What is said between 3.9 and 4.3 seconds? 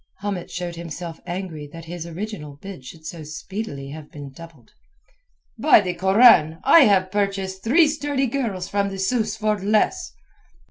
have